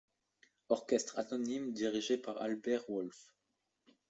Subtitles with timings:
[0.69, 3.35] Orchestre anonyme dirigé par Albert Wolff.